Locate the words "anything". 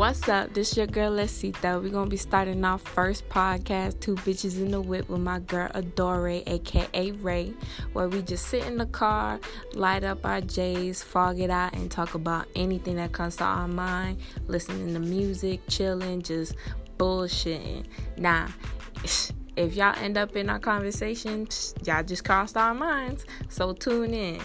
12.56-12.96